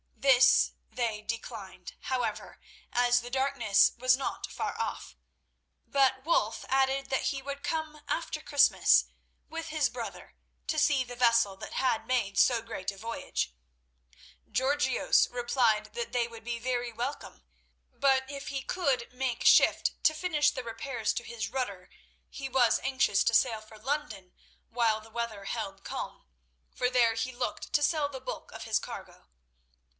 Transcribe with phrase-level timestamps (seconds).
[0.15, 2.59] This they declined, however,
[2.91, 5.15] as the darkness was not far off;
[5.85, 9.05] but Wulf added that he would come after Christmas
[9.47, 10.35] with his brother
[10.67, 13.53] to see the vessel that had made so great a voyage.
[14.51, 17.43] Georgios replied that they would be very welcome,
[17.91, 21.89] but if he could make shift to finish the repairs to his rudder,
[22.29, 24.33] he was anxious to sail for London
[24.69, 26.25] while the weather held calm,
[26.73, 29.27] for there he looked to sell the bulk of his cargo.